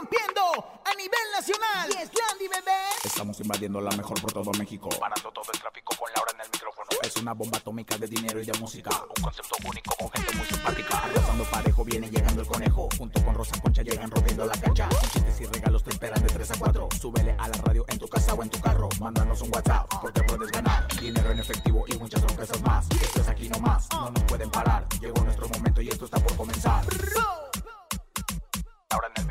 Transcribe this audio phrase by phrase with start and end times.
[0.00, 0.42] rompiendo
[0.84, 1.88] a nivel nacional.
[1.90, 2.80] Y es Landy, bebé.
[3.04, 4.88] Estamos invadiendo la mejor por todo México.
[4.88, 6.88] Parando todo el tráfico con Laura en el micrófono.
[7.02, 8.90] Es una bomba atómica de dinero y de música.
[9.16, 10.98] Un concepto único con gente muy simpática.
[10.98, 12.88] Arrasando parejo viene llegando el conejo.
[12.96, 14.88] Junto con Rosa Concha llegan rompiendo la cancha.
[15.12, 16.88] Chistes y regalos te esperan de 3 a 4.
[16.98, 18.88] Súbele a la radio en tu casa o en tu carro.
[19.00, 20.88] Mándanos un WhatsApp porque puedes ganar.
[20.98, 22.88] Dinero en efectivo y muchas sorpresas más.
[22.90, 23.86] Esto es aquí nomás.
[23.92, 24.86] No nos pueden parar.
[25.00, 26.84] Llegó nuestro momento y esto está por comenzar.
[28.88, 29.29] Ahora en el.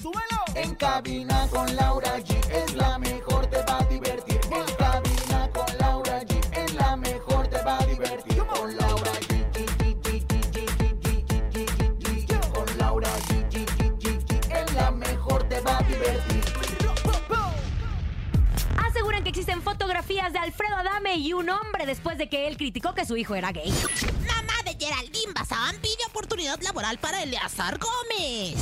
[0.00, 0.40] ¡Súbelo!
[0.54, 4.40] En cabina con Laura G es la mejor, te va a divertir.
[4.50, 8.38] En cabina con Laura G es la mejor, te va a divertir.
[8.46, 9.44] Con Laura G.
[12.54, 13.66] Con Laura G.
[14.50, 16.44] Es la mejor, te va a divertir.
[18.86, 22.94] Aseguran que existen fotografías de Alfredo Adame y un hombre después de que él criticó
[22.94, 23.72] que su hijo era gay.
[24.84, 28.54] Geraldine Bazán pide oportunidad laboral para Eleazar Gómez.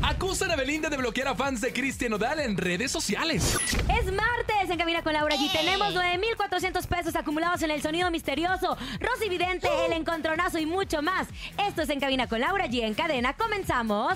[0.00, 3.58] Acusan a Belinda de bloquear a fans de Cristian Odal en redes sociales.
[3.98, 5.52] Es martes en Cabina con Laura G.
[5.52, 11.28] Tenemos 9,400 pesos acumulados en el sonido misterioso, Rosy Vidente, el encontronazo y mucho más.
[11.58, 12.82] Esto es En Cabina con Laura G.
[12.82, 14.14] En cadena, comenzamos.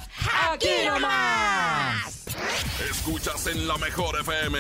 [0.50, 2.24] ¡Aquí nomás!
[2.91, 4.58] Escuchas en la mejor FM.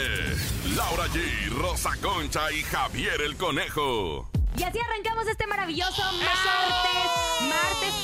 [0.76, 4.28] Laura G, Rosa Concha y Javier el Conejo.
[4.58, 7.94] Y así arrancamos este maravilloso martes, martes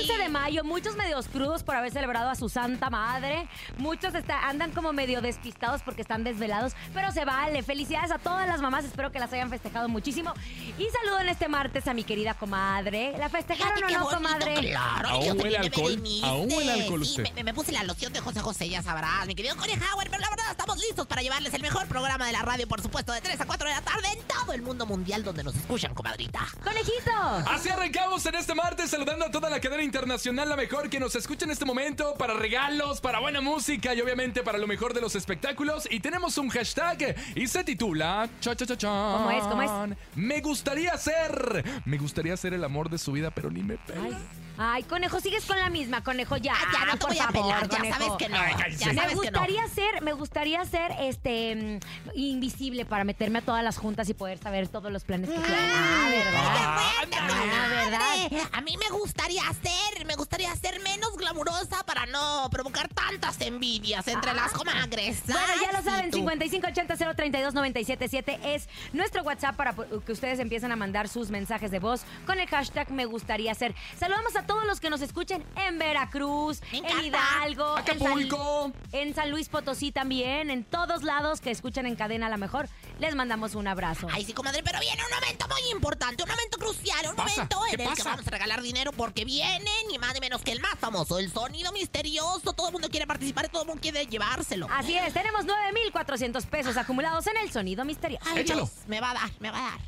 [0.00, 0.64] 11 de mayo.
[0.64, 3.46] Muchos medios crudos por haber celebrado a su santa madre.
[3.76, 7.62] Muchos está- andan como medio despistados porque están desvelados, pero se vale.
[7.62, 10.32] Felicidades a todas las mamás, espero que las hayan festejado muchísimo.
[10.78, 13.14] Y saludo en este martes a mi querida comadre.
[13.18, 14.54] ¿La festejaron o no, bonito, comadre?
[14.70, 17.34] Claro, Aún yo huele alcohol, aún huele alcohol Sí, usted.
[17.34, 20.30] me, me puse la loción de José José, ya sabrás, mi querido Conejauer, pero la
[20.30, 23.40] verdad estamos listos para llevarles el mejor programa de la radio, por supuesto, de 3
[23.40, 26.46] a 4 de la tarde en todo el mundo mundial donde nos escuchan, comadrita.
[26.62, 27.12] ¡Conejito!
[27.46, 31.14] Así arrancamos en este martes saludando a toda la cadena internacional, la mejor que nos
[31.14, 35.00] escucha en este momento, para regalos, para buena música y obviamente para lo mejor de
[35.00, 35.88] los espectáculos.
[35.90, 38.28] Y tenemos un hashtag y se titula...
[38.40, 39.12] Cha, cha, cha, chan.
[39.18, 39.44] ¿Cómo es?
[39.44, 39.98] ¿Cómo es?
[40.14, 41.64] Me gustaría ser...
[41.84, 44.04] Me gustaría ser el amor de su vida, pero ni me pela.
[44.04, 44.16] Ay,
[44.58, 46.52] ay, conejo, sigues con la misma, conejo, ya.
[46.54, 47.98] Ah, ya no te por voy a favor, pelar, ya conejo.
[47.98, 48.36] sabes que no.
[48.38, 48.54] Ay.
[48.76, 49.22] Ya Me sabes que no.
[49.40, 51.78] gustaría ser, me gustaría ser este mm,
[52.18, 55.70] invisible para meterme a todas las juntas y poder saber todos los planes que tienen.
[55.74, 56.78] Ah, ¿verdad?
[57.20, 58.48] Ah, ¿verdad?
[58.52, 64.06] A mí me gustaría ser, me gustaría ser menos glamurosa para no provocar tantas envidias
[64.08, 65.22] entre las comadres.
[65.26, 66.26] Bueno, ya lo Ay, saben, sí, tú.
[66.28, 72.38] 5580-032-977 es nuestro WhatsApp para que ustedes empiecen a mandar sus mensajes de voz con
[72.38, 73.74] el hashtag me gustaría ser.
[73.98, 76.84] Saludamos a todos los que nos escuchen en Veracruz, en.
[77.04, 78.72] Hidalgo, en San, Acapulco.
[78.90, 82.68] en San Luis Potosí también, en todos lados que escuchan en cadena a la mejor.
[82.98, 84.08] Les mandamos un abrazo.
[84.10, 87.30] Ay, sí, comadre, pero viene un momento muy importante, un momento crucial, un pasa?
[87.30, 90.42] momento en ¿Qué el que vamos a regalar dinero porque viene ni más ni menos
[90.42, 92.52] que el más famoso, el sonido misterioso.
[92.54, 94.66] Todo el mundo quiere participar y todo el mundo quiere llevárselo.
[94.72, 98.24] Así es, tenemos 9,400 pesos acumulados en el sonido misterioso.
[98.26, 98.62] Ay, échalo.
[98.62, 99.80] Dios, me va a dar, me va a dar.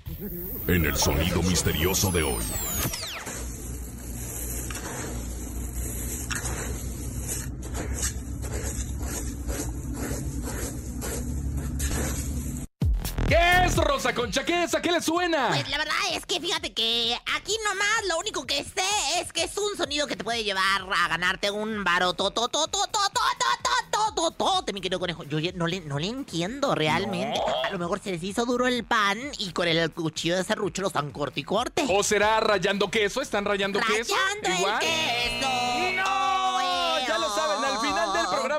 [0.69, 2.44] En el sonido misterioso de hoy.
[14.20, 14.44] Concha?
[14.44, 14.75] ¿Qué es?
[14.75, 15.48] ¿A qué le suena?
[15.48, 18.84] Pues la verdad es que fíjate que aquí nomás lo único que sé
[19.19, 22.48] es que es un sonido que te puede llevar a ganarte un baro to to
[22.48, 23.00] to to to to
[23.91, 25.25] to to to to mi querido conejo.
[25.25, 27.41] Yo no le, no le entiendo realmente.
[27.64, 30.82] A lo mejor se les hizo duro el pan y con el cuchillo de serrucho
[30.82, 31.86] lo están corte y corte.
[31.88, 33.22] ¿O será rayando queso?
[33.22, 34.14] ¿Están rayando queso?
[34.14, 35.48] Rayando el queso.
[35.97, 36.60] ¡No!
[37.09, 37.49] Ya lo del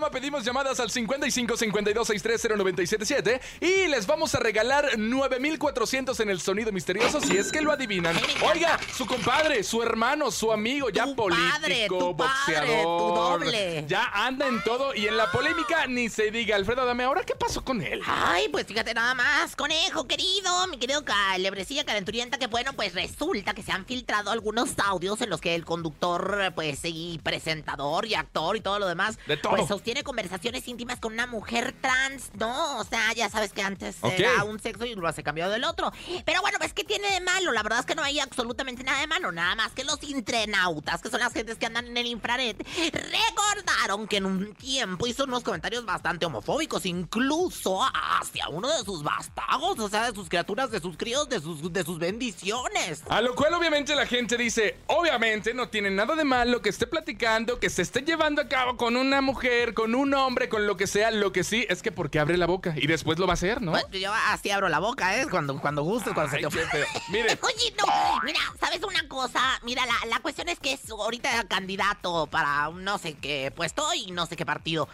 [0.01, 6.29] programa pedimos llamadas al 55 52 630 977 y les vamos a regalar 9400 en
[6.31, 8.15] el sonido misterioso si es que lo adivinan.
[8.51, 13.39] Oiga, su compadre, su hermano, su amigo, ya Tu político, padre, tu padre, tu boxeador.
[13.41, 13.85] doble.
[13.87, 16.55] Ya anda en todo y en la polémica ni se diga.
[16.55, 18.01] Alfredo, dame ahora, ¿qué pasó con él?
[18.07, 23.53] Ay, pues fíjate nada más, conejo querido, mi querido calebrecilla calenturienta, que bueno, pues resulta
[23.53, 28.15] que se han filtrado algunos audios en los que el conductor, pues, y presentador y
[28.15, 29.55] actor y todo lo demás, De todo.
[29.55, 32.77] pues sostiene conversaciones íntimas con una mujer trans, ¿no?
[32.77, 35.91] O sea, ya sabes que antes era un sexo y luego se cambió del otro.
[36.23, 37.51] Pero bueno, pues, ¿qué tiene de malo?
[37.51, 41.01] La verdad es que no hay absolutamente nada de malo, nada más que los internautas,
[41.01, 45.25] que son las gentes que andan en el infrared, recordaron que en un tiempo hizo
[45.25, 50.71] unos comentarios bastante homofóbicos, incluso hacia uno de sus vástagos, o sea, de sus criaturas,
[50.71, 53.03] de sus críos, de sus, de sus bendiciones.
[53.09, 56.87] A lo cual obviamente la gente dice, obviamente no tiene nada de malo que esté
[56.87, 60.77] platicando, que se esté llevando a cabo con una mujer, con un hombre, con lo
[60.77, 63.33] que sea, lo que sí es que porque abre la boca y después lo va
[63.33, 63.71] a hacer, ¿no?
[63.71, 65.25] Bueno, Yo así abro la boca, ¿eh?
[65.27, 66.85] Cuando, cuando gustes, cuando Ay, se te feo.
[67.09, 69.39] Mire, Oye, no, mira, ¿sabes una cosa?
[69.63, 74.11] Mira, la, la cuestión es que es ahorita candidato para no sé qué puesto y
[74.11, 74.87] no sé qué partido.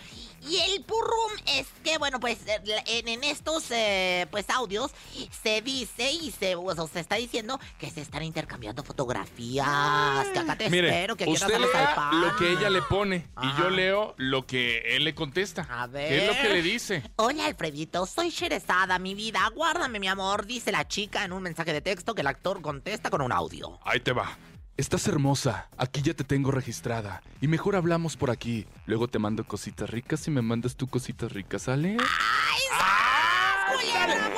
[0.49, 4.91] Y el purrum es que, bueno, pues eh, en, en estos eh, pues audios
[5.43, 10.27] se dice y se, o sea, se está diciendo que se están intercambiando fotografías.
[10.29, 13.69] Que acá te mire, espero, que usted lea lo que ella le pone y yo
[13.69, 15.67] leo lo que él le contesta.
[15.69, 16.07] A ver.
[16.07, 17.03] ¿Qué es lo que le dice?
[17.17, 19.49] Hola, Alfredito, soy Sherezada, mi vida.
[19.53, 23.09] Guárdame, mi amor, dice la chica en un mensaje de texto que el actor contesta
[23.09, 23.79] con un audio.
[23.83, 24.37] Ahí te va.
[24.77, 27.23] Estás hermosa, aquí ya te tengo registrada.
[27.41, 28.67] Y mejor hablamos por aquí.
[28.85, 31.97] Luego te mando cositas ricas y me mandas tú cositas ricas, ¿sale?
[31.99, 33.89] ¡Ay,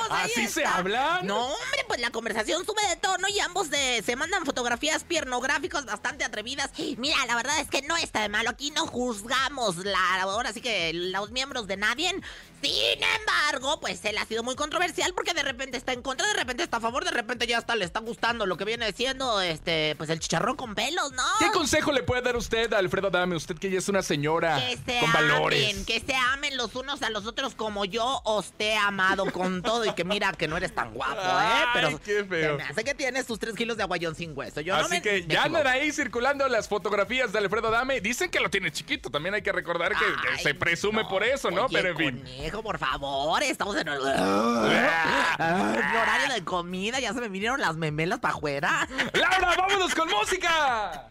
[0.10, 0.78] ahí ¿Así se está.
[0.78, 1.22] habla?
[1.26, 5.86] No, hombre, pues la conversación sube de tono y ambos de- se mandan fotografías piernográficas
[5.86, 6.70] bastante atrevidas.
[6.98, 8.52] Mira, la verdad es que no está de malo.
[8.52, 12.12] Aquí no juzgamos la, ahora sí que los miembros de nadie.
[12.62, 16.34] Sin embargo, pues él ha sido muy controversial porque de repente está en contra, de
[16.34, 19.40] repente está a favor, de repente ya hasta le está gustando lo que viene siendo
[19.42, 21.24] este, pues el chicharrón con pelos, ¿no?
[21.40, 23.36] ¿Qué consejo le puede dar usted a Alfredo Dame?
[23.38, 25.72] Usted que ya es una señora Que se con valores.
[25.72, 29.32] amen, que se amen los unos a los otros como yo os te he amado
[29.32, 31.64] con todo y que mira que no eres tan guapo, ¿eh?
[31.88, 32.58] Ay, Pero qué feo.
[32.70, 34.62] hace que tienes tus tres kilos de aguayón sin hueso.
[34.62, 38.02] Yo no Así me, que me ya andan ahí circulando las fotografías de Alfredo Dame.
[38.02, 39.10] Dicen que lo tiene chiquito.
[39.10, 41.66] También hay que recordar que, Ay, se presume por eso, ¿no?
[41.66, 42.18] Oye, Pero en fin.
[42.20, 44.00] Conejo, por favor, estamos en el...
[45.40, 48.88] en horario de comida, ya se me vinieron las memelas para afuera.
[49.14, 51.10] ¡Laura, vámonos con música!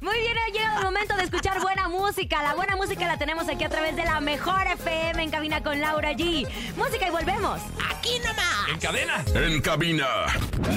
[0.00, 2.42] Muy bien, ha llegado el momento de escuchar buena música.
[2.42, 5.80] La buena música la tenemos aquí a través de la mejor FM en cabina con
[5.80, 6.46] Laura G.
[6.76, 7.60] Música y volvemos.
[8.04, 8.68] Aquí nomás.
[8.68, 9.24] En cadena.
[9.34, 10.06] En cabina,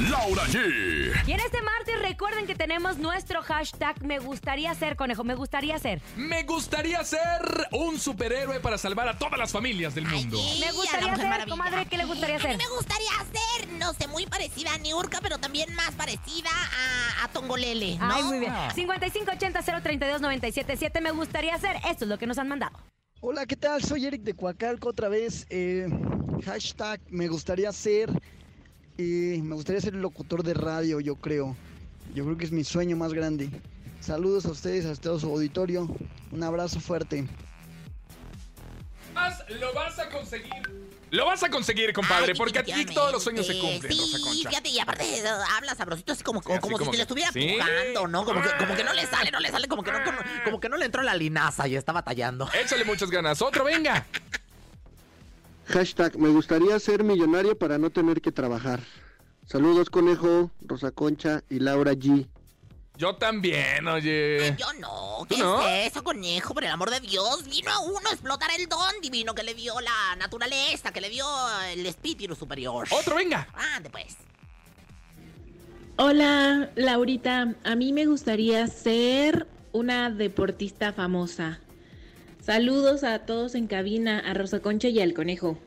[0.09, 1.11] Laura G.
[1.27, 5.77] Y en este martes recuerden que tenemos nuestro hashtag Me gustaría ser, conejo, me gustaría
[5.77, 6.01] ser.
[6.15, 7.19] Me gustaría ser
[7.73, 10.39] un superhéroe para salvar a todas las familias del mundo.
[10.41, 12.55] Ay, Me a gustaría ser, comadre, ¿qué le gustaría A mí ser?
[12.57, 17.27] me gustaría ser, no sé, muy parecida a Niurka, pero también más parecida a, a
[17.27, 18.09] Tongolele, ¿no?
[18.09, 18.53] Ay, muy bien.
[18.53, 21.01] 5580-032-977.
[21.01, 21.75] Me gustaría ser.
[21.89, 22.79] Esto es lo que nos han mandado.
[23.21, 23.81] Hola, ¿qué tal?
[23.83, 25.45] Soy Eric de Coacalco otra vez.
[25.49, 25.87] Eh,
[26.45, 28.09] hashtag me gustaría ser.
[28.97, 31.55] me gustaría ser locutor de radio, yo creo.
[32.13, 33.49] Yo creo que es mi sueño más grande.
[33.99, 35.87] Saludos a ustedes, a todo su auditorio.
[36.31, 37.25] Un abrazo fuerte.
[39.13, 40.51] Vas- Lo vas a conseguir.
[41.09, 44.19] Lo vas a conseguir, compadre, Ay, porque aquí todos los sueños se cumplen, Sí, Rosa
[44.23, 44.49] Concha.
[44.49, 45.23] fíjate, y aparte eh,
[45.55, 47.55] habla sabrosito así como, Sí, así como, como si te le estuviera sí.
[47.57, 48.25] pujando, ¿no?
[48.25, 50.59] Como que, como que no le sale, no le sale, como que no, como, como
[50.59, 52.49] que no le entró la linaza y está batallando.
[52.53, 53.41] Échale muchas ganas.
[53.41, 54.05] Otro, venga.
[55.67, 58.81] Hashtag, me gustaría ser millonario para no tener que trabajar.
[59.45, 62.27] Saludos, conejo, Rosa Concha y Laura G.
[62.97, 64.55] Yo también, oye.
[64.57, 65.61] Yo no, ¿Tú ¿qué no?
[65.67, 66.55] es eso, conejo?
[66.55, 69.53] Por el amor de Dios, vino a uno a explotar el don divino que le
[69.53, 71.25] dio la naturaleza, que le dio
[71.71, 72.87] el espíritu superior.
[72.89, 73.47] Otro, venga.
[73.75, 74.17] Ande pues.
[75.97, 77.53] Hola, Laurita.
[77.63, 81.59] A mí me gustaría ser una deportista famosa.
[82.41, 85.59] Saludos a todos en cabina, a Rosa Concha y al conejo.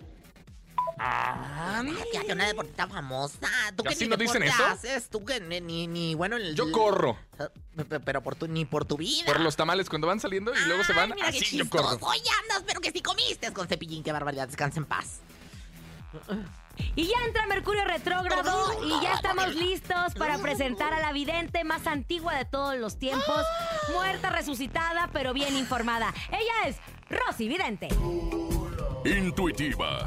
[1.02, 3.48] Ah, fíjate, una deportista famosa.
[3.74, 4.66] ¿Tú ¿Así no dicen eso?
[4.66, 5.08] haces?
[5.08, 7.16] ¿Tú que ni, ni, ni, bueno, el, Yo corro.
[7.88, 9.24] Pe- Pero por tu, ni por tu vida.
[9.24, 11.12] Por los tamales cuando van saliendo y luego se van.
[11.14, 11.96] Mira qué Así yo corro.
[12.02, 14.02] Hoy andas, pero que si comiste con cepillín.
[14.02, 15.20] Qué barbaridad, descansa en paz.
[16.96, 21.86] Y ya entra Mercurio retrógrado y ya estamos listos para presentar a la vidente más
[21.86, 23.44] antigua de todos los tiempos,
[23.92, 26.12] muerta, resucitada, pero bien informada.
[26.28, 26.76] Ella es
[27.08, 27.88] Rosy Vidente.
[29.04, 30.06] Intuitiva,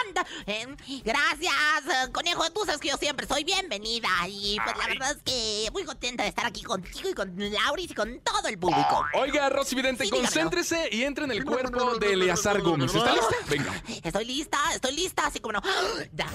[1.03, 1.53] gracias,
[1.87, 2.49] eh, conejo.
[2.51, 4.09] Tú sabes que yo siempre soy bienvenida.
[4.27, 4.97] Y pues la Ay.
[4.97, 8.47] verdad es que muy contenta de estar aquí contigo y con Lauris y con todo
[8.47, 9.05] el público.
[9.15, 10.27] Oiga, Rosy Vidente, Sí, dígamelo.
[10.31, 12.93] concéntrese y entre en el cuerpo de Eleazar Gómez.
[12.93, 13.35] ¿Está lista?
[13.49, 13.73] Venga.
[14.03, 15.61] Estoy lista, estoy lista, así como no.
[16.13, 16.25] Ya,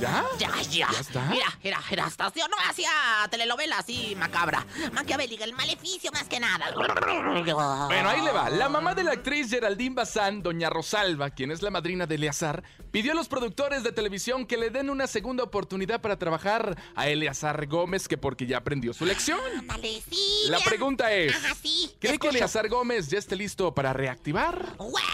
[0.00, 0.24] ¿Ya?
[0.38, 0.88] ya, ya.
[0.92, 1.20] ¿Ya está?
[1.26, 2.90] Mira, mira, mira, estación no hacía
[3.30, 4.66] telenovela así macabra.
[4.92, 6.72] Maquiavélica, el maleficio más que nada.
[6.74, 8.48] Bueno, ahí le va.
[8.48, 12.62] La mamá de la actriz Geraldine Bazán, doña Rosalba, quien es la madrina de Eleazar,
[12.90, 17.08] pidió a los productores de televisión que le den una segunda oportunidad para trabajar a
[17.08, 19.40] Eleazar Gómez, que porque ya aprendió su lección.
[19.58, 20.42] Ándale, sí.
[20.48, 21.90] La pregunta es, Ajá, sí.
[21.98, 22.28] ¿cree que.
[22.28, 24.76] Eleazar Gómez ya esté listo para reactivar?
[24.76, 25.08] Bueno,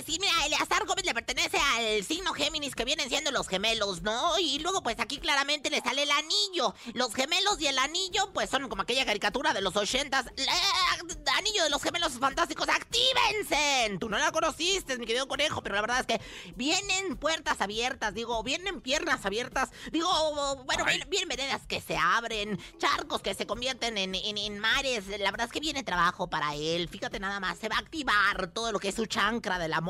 [0.00, 4.38] decir, mira, Eleazar Gómez le pertenece al signo Géminis que vienen siendo los gemelos, ¿no?
[4.38, 6.74] Y luego, pues aquí claramente le sale el anillo.
[6.94, 10.26] Los gemelos y el anillo, pues son como aquella caricatura de los ochentas.
[11.36, 13.96] Anillo de los gemelos fantásticos, ¡actívense!
[14.00, 16.20] Tú no la conociste, mi querido conejo, pero la verdad es que
[16.56, 20.08] vienen puertas abiertas, digo, vienen piernas abiertas, digo,
[20.64, 25.06] bueno, vienen, vienen veredas que se abren, charcos que se convierten en, en- en mares.
[25.18, 26.88] La verdad es que viene trabajo para él.
[26.88, 29.87] Fíjate nada más, se va a activar todo lo que es su chancra del amor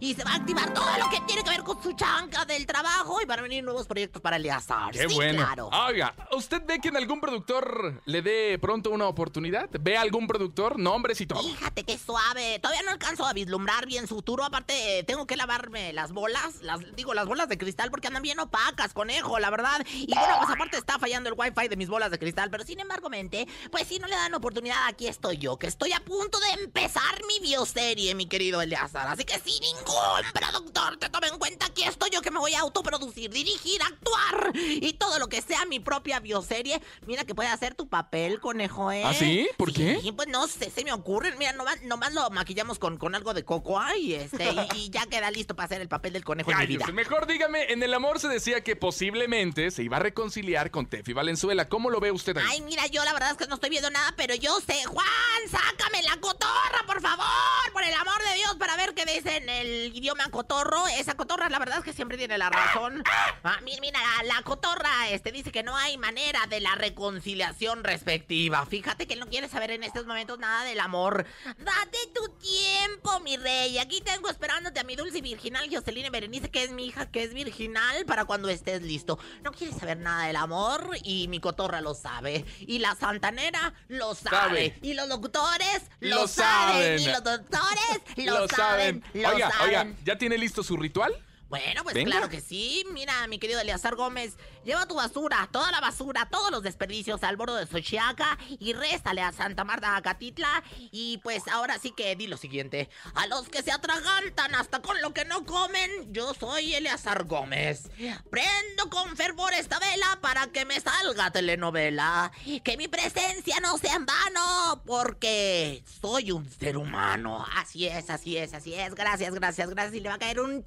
[0.00, 2.66] y se va a activar todo lo que tiene que ver con su chancra del
[2.66, 4.92] trabajo y van a venir nuevos proyectos para Eleazar.
[4.92, 5.38] Qué sí, bueno.
[5.38, 5.70] claro.
[5.86, 9.68] Oiga, ¿usted ve que en algún productor le dé pronto una oportunidad?
[9.80, 10.78] ¿Ve a algún productor?
[10.78, 11.42] Nombres y todo.
[11.42, 12.58] Fíjate qué suave.
[12.60, 14.44] Todavía no alcanzo a vislumbrar bien su futuro.
[14.44, 16.62] Aparte, eh, tengo que lavarme las bolas.
[16.62, 19.84] Las, digo, las bolas de cristal porque andan bien opacas, conejo, la verdad.
[19.92, 22.50] Y bueno, pues aparte está fallando el wifi de mis bolas de cristal.
[22.50, 25.92] Pero sin embargo, mente, pues si no le dan oportunidad, aquí estoy yo, que estoy
[25.92, 29.08] a punto de empezar mi bioserie, mi querido Eleazar.
[29.08, 32.54] Así que si ningún productor te tome en cuenta, aquí estoy yo que me voy
[32.54, 36.80] a autoproducir, dirigir, actuar y todo lo que sea mi propia bioserie.
[37.06, 39.02] Mira que puede hacer tu papel, conejo, ¿eh?
[39.04, 39.48] ¿Ah, sí?
[39.56, 39.98] ¿Por qué?
[40.00, 41.36] Sí, pues no sé, se me ocurren.
[41.38, 45.06] Mira, nomás, nomás lo maquillamos con, con algo de cocoa y este y, y ya
[45.06, 46.86] queda listo para hacer el papel del conejo en mi vida.
[46.92, 51.12] Mejor dígame, en el amor se decía que posiblemente se iba a reconciliar con Tefi
[51.12, 51.68] Valenzuela.
[51.68, 52.44] ¿Cómo lo ve usted ahí?
[52.48, 54.84] Ay, mira, yo la verdad es que no estoy viendo nada, pero yo sé.
[54.84, 55.06] Juan,
[55.50, 59.48] sácame la cotorra, por favor, por el amor de Dios, para ver qué dice en
[59.48, 60.86] el idioma cotorro.
[60.88, 63.02] Esa cotorra, la verdad es que siempre tiene la razón.
[63.44, 68.64] Ah, mira, la cotorra este, dice que no hay manera de la reconciliación respectiva.
[68.66, 71.26] Fíjate que él no quiere saber en estos momentos nada del amor.
[71.58, 73.78] Date tu tiempo, mi rey.
[73.78, 77.22] Aquí tengo esperándote a mi dulce y virginal Jocelyn Berenice, que es mi hija, que
[77.24, 79.18] es virginal, para cuando estés listo.
[79.42, 82.44] No quiere saber nada del amor y mi cotorra lo sabe.
[82.60, 84.32] Y la santanera lo sabe.
[84.32, 84.78] Sabe.
[84.82, 86.98] Y los doctores lo, Lo saben.
[86.98, 86.98] saben.
[87.00, 89.04] Y los doctores lo, saben.
[89.14, 89.64] Lo Oiga, saben.
[89.68, 91.14] oiga, ¿ya tiene listo su ritual?
[91.52, 92.12] Bueno, pues Venga.
[92.12, 92.82] claro que sí.
[92.92, 97.36] Mira, mi querido Eleazar Gómez, lleva tu basura, toda la basura, todos los desperdicios al
[97.36, 100.64] borde de Xochiaca y réstale a Santa Marta Acatitla.
[100.90, 105.02] Y pues ahora sí que di lo siguiente: a los que se atragantan hasta con
[105.02, 107.90] lo que no comen, yo soy Eleazar Gómez.
[108.30, 112.32] Prendo con fervor esta vela para que me salga telenovela.
[112.64, 117.44] Que mi presencia no sea en vano, porque soy un ser humano.
[117.56, 118.94] Así es, así es, así es.
[118.94, 119.94] Gracias, gracias, gracias.
[119.96, 120.64] Y le va a caer un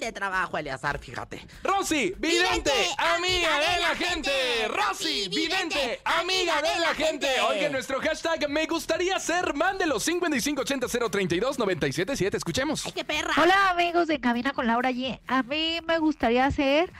[0.00, 1.46] de trabajo Eleazar, fíjate.
[1.62, 4.30] Rosy, vidente, amiga de la gente.
[4.68, 7.26] Rosy, vidente, amiga de la gente.
[7.48, 12.36] Oiga, nuestro hashtag me gustaría ser, mándelo 5580-032-977.
[12.36, 12.86] Escuchemos.
[12.86, 13.34] ¡Ay, qué perra!
[13.36, 15.20] Hola amigos de Cabina con Laura G.
[15.26, 16.90] A mí me gustaría ser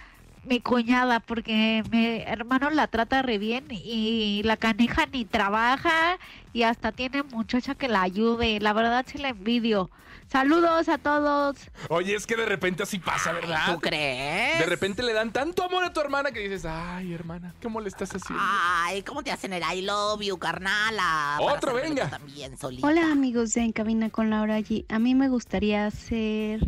[0.45, 6.19] mi cuñada porque mi hermano la trata re bien y la canija ni trabaja
[6.53, 8.61] y hasta tiene muchacha que la ayude.
[8.61, 9.89] La verdad sí la envidio.
[10.31, 11.57] Saludos a todos.
[11.89, 13.73] Oye, es que de repente así pasa, ¿verdad?
[13.73, 14.59] ¿Tú crees?
[14.59, 17.89] De repente le dan tanto amor a tu hermana que dices, ay, hermana, ¿cómo le
[17.89, 18.43] estás haciendo?
[18.47, 21.39] Ay, ¿cómo te hacen el I love you, carnala?
[21.41, 22.11] Otro, venga.
[22.11, 22.87] También, solita.
[22.87, 24.85] Hola amigos de En Cabina con Laura G.
[24.91, 26.61] A mí me gustaría ser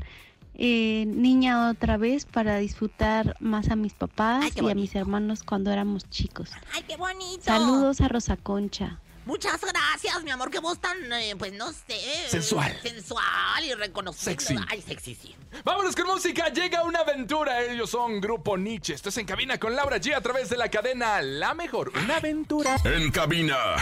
[0.54, 5.42] eh, niña otra vez para disfrutar más a mis papás Ay, y a mis hermanos
[5.42, 6.50] cuando éramos chicos.
[6.74, 7.42] ¡Ay, qué bonito!
[7.44, 9.00] Saludos a Rosa Concha.
[9.30, 10.50] Muchas gracias, mi amor.
[10.50, 12.00] Qué voz tan, eh, pues no sé.
[12.28, 12.76] Sensual.
[12.82, 14.32] Sensual y reconocible.
[14.32, 14.56] Sexy.
[14.68, 15.36] Ay, sexy, sí.
[15.64, 17.62] Vámonos con música, llega una aventura.
[17.62, 18.92] Ellos son Grupo Nietzsche.
[18.92, 21.92] Esto es en cabina con Laura G a través de la cadena La Mejor.
[22.02, 22.74] Una aventura.
[22.82, 23.76] En cabina,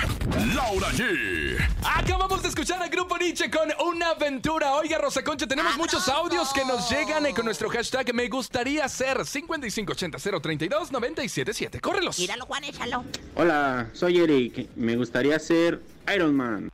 [0.55, 1.57] Laura G.
[1.83, 4.75] Acabamos de escuchar a Grupo Nietzsche con una aventura.
[4.75, 8.87] Oiga, Rosa Concha, tenemos muchos audios que nos llegan eh, con nuestro hashtag Me gustaría
[8.87, 11.81] ser 5580-032-977.
[11.81, 12.19] Córrelos.
[12.19, 13.03] Míralo, Juan, échalo.
[13.35, 14.69] Hola, soy Eric.
[14.77, 15.83] Me gustaría ser
[16.15, 16.71] Iron Man.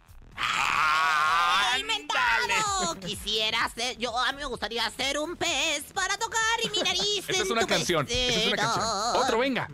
[3.01, 3.99] Quisiera ser.
[3.99, 7.25] Yo, a mí me gustaría ser un pez para tocar y mi nariz.
[7.29, 8.07] Esta es una canción.
[8.09, 8.85] Esta es una canción.
[9.17, 9.69] Otro, venga.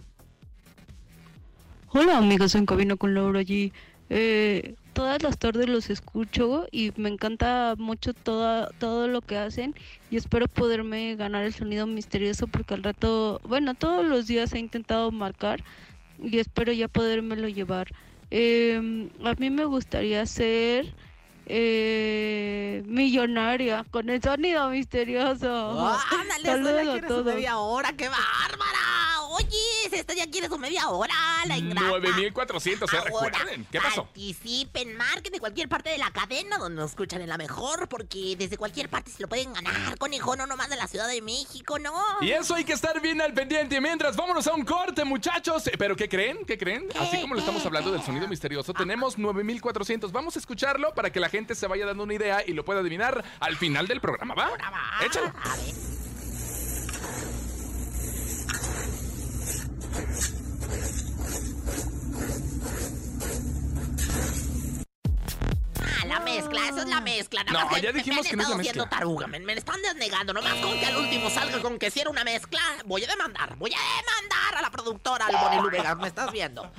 [1.93, 3.73] Hola amigos en Cabina con Laura G.
[4.11, 9.75] Eh, todas las tardes los escucho y me encanta mucho toda, todo lo que hacen
[10.11, 14.59] y espero poderme ganar el sonido misterioso porque al rato, bueno, todos los días he
[14.59, 15.65] intentado marcar
[16.23, 17.89] y espero ya podérmelo llevar.
[18.31, 20.95] Eh, a mí me gustaría ser
[21.47, 25.49] eh, millonaria con el sonido misterioso.
[25.53, 27.35] Oh, ándale, Saludos a quieres su todos.
[27.35, 29.00] media hora, qué bárbara.
[29.41, 30.15] Oye, es esta?
[30.15, 31.15] Ya quieres un media hora,
[31.47, 31.89] la ingrata.
[31.89, 32.97] 9400, ¿eh?
[32.97, 33.67] Ahora, Recuerden.
[33.71, 34.05] ¿Qué pasó?
[34.05, 38.37] Participen, marquen de cualquier parte de la cadena donde nos escuchan en la mejor, porque
[38.37, 41.79] desde cualquier parte se lo pueden ganar, conejo, no nomás de la Ciudad de México,
[41.79, 41.95] ¿no?
[42.21, 43.81] Y eso hay que estar bien al pendiente.
[43.81, 45.71] Mientras, vámonos a un corte, muchachos.
[45.79, 46.45] ¿Pero qué creen?
[46.47, 46.87] ¿Qué creen?
[46.99, 50.13] Así como lo estamos hablando del sonido misterioso, tenemos 9400.
[50.13, 52.81] Vamos a escucharlo para que la gente se vaya dando una idea y lo pueda
[52.81, 54.51] adivinar al final del programa, ¿va?
[55.05, 55.33] Échalo.
[55.43, 56.01] A ver.
[65.83, 67.45] Ah, la mezcla, esa es la mezcla.
[67.45, 68.71] Nada No, más ya dijimos que no es la mezcla.
[68.71, 70.33] haciendo taruga, me, me están desnegando.
[70.33, 73.57] Nomás con que al último salga con que si era una mezcla, voy a demandar.
[73.57, 75.97] Voy a demandar a la productora, al Bonilu Vegas.
[75.99, 76.71] ¿Me estás viendo?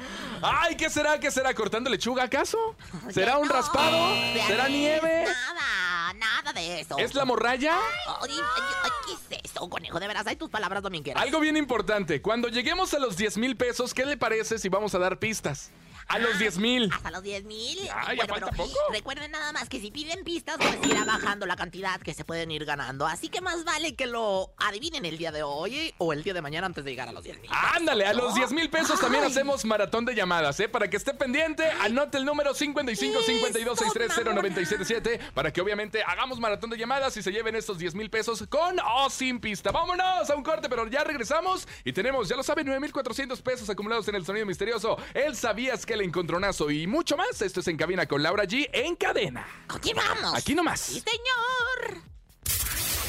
[0.41, 1.19] Ay, ¿qué será?
[1.19, 1.53] ¿Qué será?
[1.53, 2.75] ¿Cortando lechuga acaso?
[3.09, 4.13] ¿Será un No, raspado?
[4.47, 5.25] ¿Será nieve?
[5.25, 5.90] Nada,
[6.21, 6.97] nada de eso.
[6.97, 7.77] ¿Es la morralla?
[8.21, 9.99] Ay, ay, ay, ¿Qué es eso, conejo?
[9.99, 11.21] De veras, hay tus palabras domingueras.
[11.21, 12.21] Algo bien importante.
[12.21, 15.71] Cuando lleguemos a los 10 mil pesos, ¿qué le parece si vamos a dar pistas?
[16.11, 16.89] A los 10 mil.
[16.93, 17.79] Hasta los 10 mil.
[17.89, 18.77] Ah, ya falta poco.
[18.91, 22.51] Recuerden nada más que si piden pistas, pues irá bajando la cantidad que se pueden
[22.51, 23.07] ir ganando.
[23.07, 26.41] Así que más vale que lo adivinen el día de hoy o el día de
[26.41, 27.49] mañana antes de llegar a los 10 mil.
[27.53, 30.67] Ándale, a los 10 mil pesos también hacemos maratón de llamadas, ¿eh?
[30.67, 36.41] Para que esté pendiente, anote el número 55 52 630 977 para que obviamente hagamos
[36.41, 39.71] maratón de llamadas y se lleven estos 10 mil pesos con o sin pista.
[39.71, 43.41] Vámonos a un corte, pero ya regresamos y tenemos, ya lo saben, 9 mil 400
[43.41, 44.97] pesos acumulados en el sonido misterioso.
[45.13, 47.41] Él sabías que el encontronazo y mucho más.
[47.41, 49.45] Esto es En Cabina con Laura G en cadena.
[49.67, 50.33] Continuamos.
[50.35, 50.79] Aquí nomás.
[50.81, 52.01] Sí, señor.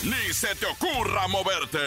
[0.05, 1.79] Ni se te ocurra moverte.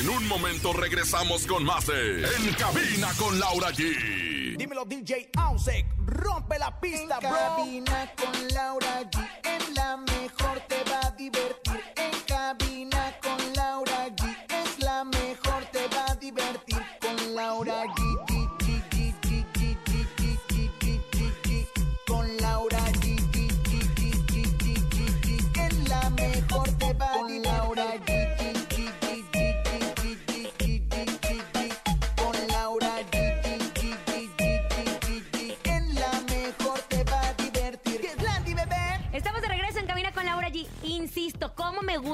[0.00, 4.56] En un momento regresamos con más de En Cabina con Laura G.
[4.56, 7.38] Dímelo DJ Ausek, rompe la pista, En bro.
[7.38, 9.28] cabina con Laura G.
[9.44, 11.80] En la mejor te va a divertir.
[11.96, 12.99] En cabina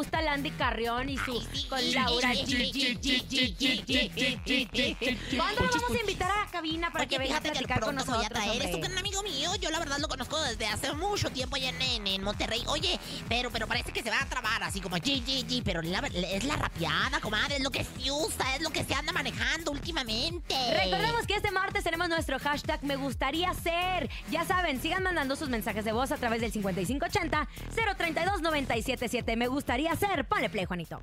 [0.06, 1.32] gusta Landy Carrión y su
[1.68, 2.30] con Laura.
[5.36, 8.40] ¿Cuándo lo vamos a invitar a la cabina para que venga a platicar con nosotros?
[8.60, 9.56] Es un gran amigo mío.
[9.56, 12.62] Yo la verdad lo conozco desde hace mucho tiempo allá en, Monterrey.
[12.68, 15.62] Oye, pero, pero parece que se va a trabar así como G, G, G.
[15.64, 17.56] Pero es la rapeada, comadre.
[17.56, 20.54] Es lo que se usa, es lo que se anda manejando últimamente.
[20.84, 24.08] Recordemos que este martes tenemos nuestro hashtag Me gustaría ser.
[24.30, 29.36] Ya saben, sigan mandando sus mensajes de voz a través del 5580-032-977.
[29.36, 30.24] Me gustaría ser.
[30.26, 31.00] Ponle play, Juanito.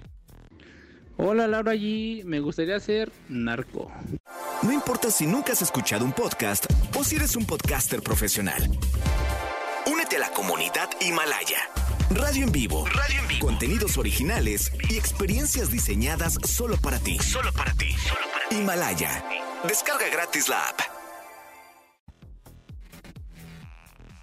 [1.18, 3.92] Hola Laura G, me gustaría ser narco.
[4.64, 6.66] No importa si nunca has escuchado un podcast
[6.98, 8.64] o si eres un podcaster profesional.
[9.86, 11.70] Únete a la comunidad Himalaya.
[12.10, 12.86] Radio en vivo.
[12.88, 13.46] Radio en vivo.
[13.46, 17.20] Contenidos originales y experiencias diseñadas solo para ti.
[17.20, 17.96] Solo para ti.
[18.52, 19.24] Himalaya.
[19.68, 20.80] Descarga gratis la app.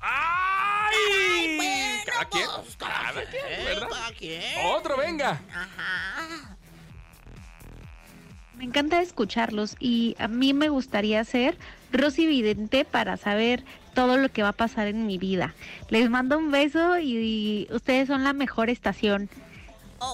[0.02, 1.29] ¡Ay!
[2.20, 2.46] ¿Cada quien?
[2.56, 3.88] pues, quien, ¿verdad?
[3.90, 4.42] cada quien.
[4.66, 5.40] Otro, venga.
[5.52, 6.56] Ajá.
[8.56, 11.56] Me encanta escucharlos y a mí me gustaría ser
[11.92, 15.54] Rosy Vidente para saber todo lo que va a pasar en mi vida.
[15.88, 19.30] Les mando un beso y, y ustedes son la mejor estación.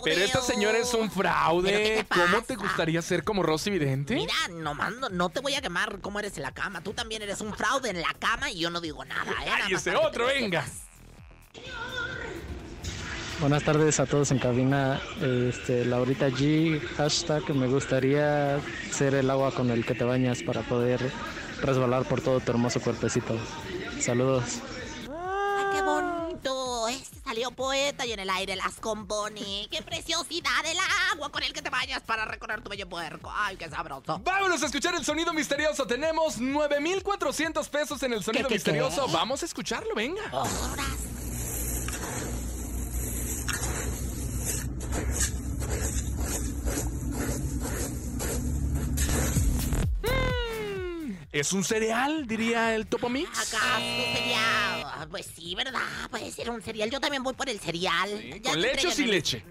[0.03, 2.05] Pero esta señora es un ¿Pero qué fraude.
[2.05, 4.15] te ¿Cómo te gustaría ser como Rosy Vidente?
[4.15, 4.75] Mira, no,
[5.11, 6.81] no te voy a quemar cómo eres en la cama.
[6.81, 9.47] Tú también eres un fraude en la cama y yo no digo nada, ¿eh?
[9.47, 10.63] Nada ¡Ay, más ese otro, venga!
[10.63, 10.87] sepas.
[13.41, 15.01] Buenas tardes a todos en cabina.
[15.21, 18.59] Este, Laurita G, hashtag me gustaría
[18.91, 21.13] ser el agua con el que te bañas para poder
[21.61, 23.39] resbalar por todo tu hermoso cuerpecito.
[24.01, 24.61] Saludos.
[25.11, 26.89] ¡Ay, qué bonito!
[26.89, 29.69] Este salió poeta y en el aire las compone.
[29.71, 30.79] ¡Qué preciosidad el
[31.13, 33.31] agua con el que te bañas para recorrer tu bello puerco!
[33.35, 34.19] ¡Ay, qué sabroso!
[34.25, 35.87] Vámonos a escuchar el sonido misterioso.
[35.87, 39.07] Tenemos 9,400 pesos en el sonido qué, misterioso.
[39.07, 39.13] qué?
[39.13, 40.23] Vamos a escucharlo, venga.
[51.37, 53.29] ¿Es un cereal, diría el Topomix?
[53.29, 53.77] ¿Acaso
[54.15, 55.07] sería?
[55.11, 55.83] Pues sí, ¿verdad?
[56.11, 56.91] Puede ser un cereal.
[56.91, 58.41] Yo también voy por el cereal.
[58.43, 59.45] ¿Con leche o sin leche?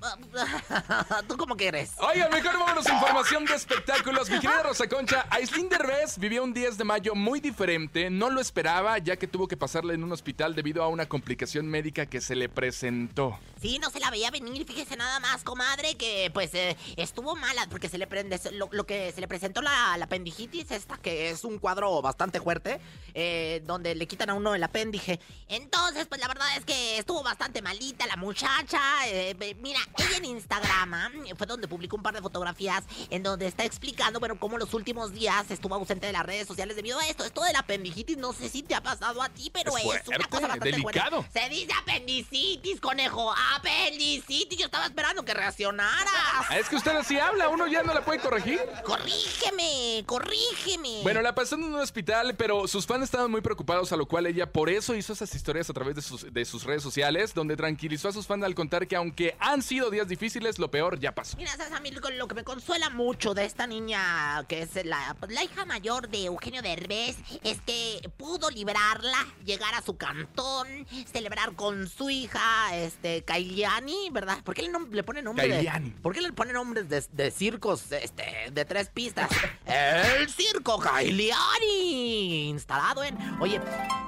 [1.28, 1.92] ¿Tú cómo quieres?
[1.98, 4.30] Oiga, mejor vámonos a información de espectáculos.
[4.30, 8.08] Mi querida Rosa Concha, Aislinn Derbez vivió un 10 de mayo muy diferente.
[8.08, 11.66] No lo esperaba, ya que tuvo que pasarle en un hospital debido a una complicación
[11.66, 13.38] médica que se le presentó.
[13.60, 17.66] Sí, no se la veía venir, fíjese nada más, comadre, que pues eh, estuvo mala
[17.70, 21.09] porque se le prende, lo, lo que se le presentó la, la apendicitis esta, que
[21.10, 22.80] es un cuadro bastante fuerte,
[23.14, 25.20] eh, donde le quitan a uno el apéndice.
[25.48, 28.80] Entonces, pues la verdad es que estuvo bastante malita la muchacha.
[29.06, 33.46] eh, mira, ella en Instagram ah, fue donde publicó un par de fotografías en donde
[33.46, 37.06] está explicando, bueno, cómo los últimos días estuvo ausente de las redes sociales debido a
[37.06, 37.24] esto.
[37.24, 39.84] Esto de la apendicitis, no sé si te ha pasado a ti, pero Es es,
[39.84, 41.22] una fuerte, cosa bastante delicado.
[41.22, 41.40] fuerte.
[41.40, 43.32] Se dice apendicitis, conejo.
[43.56, 44.58] Apendicitis.
[44.58, 46.50] Yo estaba esperando que reaccionaras.
[46.56, 48.60] Es que usted así habla, uno ya no la puede corregir.
[48.84, 50.99] Corrígeme, corrígeme.
[51.02, 54.26] Bueno, la pasó en un hospital, pero sus fans estaban muy preocupados, a lo cual
[54.26, 57.56] ella por eso hizo esas historias a través de sus, de sus redes sociales, donde
[57.56, 61.14] tranquilizó a sus fans al contar que aunque han sido días difíciles, lo peor ya
[61.14, 61.36] pasó.
[61.36, 65.16] Mira, sabes a mí lo, que me consuela mucho de esta niña, que es la,
[65.28, 71.52] la hija mayor de Eugenio Derbez, es que pudo librarla, llegar a su cantón, celebrar
[71.54, 74.42] con su hija, este, Kailiani, ¿verdad?
[74.44, 75.90] ¿Por qué le, le pone nombre de- Kailiani.
[75.90, 79.30] ¿Por qué le pone nombres de, de circos, este, de tres pistas?
[79.66, 83.16] El circo Kailiani, instalado en...
[83.40, 83.60] Oye,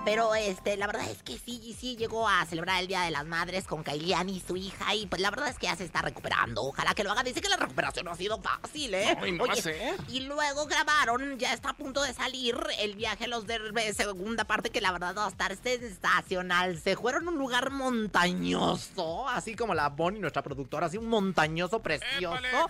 [0.05, 3.25] pero este, la verdad es que sí, sí llegó a celebrar el Día de las
[3.27, 6.03] Madres con Kailiani y su hija y pues la verdad es que ya se está
[6.03, 6.63] recuperando.
[6.63, 7.23] Ojalá que lo haga.
[7.23, 9.17] Dice que la recuperación no ha sido fácil, ¿eh?
[9.21, 9.95] Ay, no sé.
[10.09, 14.45] Y luego grabaron, ya está a punto de salir el viaje a los Derbez, segunda
[14.45, 16.81] parte que la verdad va a estar sensacional.
[16.81, 21.81] Se fueron a un lugar montañoso, así como la Bonnie, nuestra productora, así un montañoso
[21.81, 22.69] precioso.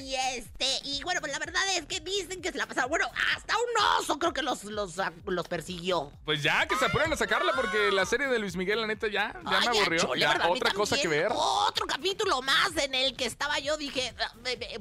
[0.00, 2.83] Y este, y bueno, pues la verdad es que dicen que se la pasaron.
[2.86, 4.94] Bueno, hasta un oso creo que los, los,
[5.26, 6.12] los persiguió.
[6.24, 9.06] Pues ya, que se apuren a sacarla porque la serie de Luis Miguel, la neta,
[9.08, 10.00] ya, ya Ay, me aburrió.
[10.00, 11.28] chole, Ya, otra cosa que ver.
[11.34, 14.32] Otro capítulo más en el que estaba yo, dije, ah,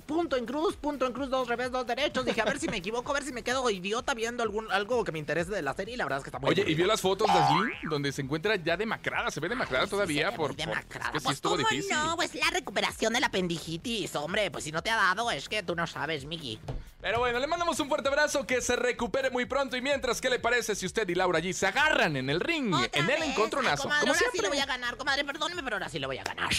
[0.06, 2.26] punto en cruz, punto en cruz, dos revés, dos derechos.
[2.26, 5.04] Dije, a ver si me equivoco, a ver si me quedo idiota viendo algún, algo
[5.04, 6.76] que me interese de la serie y la verdad es que está muy Oye, ¿y
[6.76, 7.90] vio las fotos de Aislinn?
[7.90, 9.32] Donde se encuentra ya demacrada.
[9.32, 11.08] Se ve demacrada todavía por, por- demacrada.
[11.08, 11.96] es que sí Pues, estuvo ¿cómo difícil.
[11.96, 12.16] no?
[12.16, 14.52] Pues la recuperación de la apendicitis, hombre.
[14.52, 16.60] Pues si no te ha dado, es que tú no sabes, Miki.
[17.04, 19.76] Pero bueno, le mandamos un fuerte abrazo, que se recupere muy pronto.
[19.76, 22.74] Y mientras, ¿qué le parece si usted y Laura allí se agarran en el ring,
[22.94, 23.84] en el encontronazo?
[23.84, 24.42] Comadre, Como ahora sí siempre.
[24.44, 25.26] le voy a ganar, comadre.
[25.26, 26.50] Perdóneme, pero ahora sí le voy a ganar.